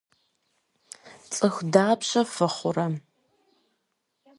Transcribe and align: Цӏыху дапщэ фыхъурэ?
Цӏыху 1.33 1.65
дапщэ 1.73 2.21
фыхъурэ? 2.33 2.85